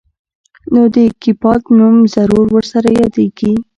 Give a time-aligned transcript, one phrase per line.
[0.73, 3.51] نو د کيپات نوم ضرور ورسره يادېږي.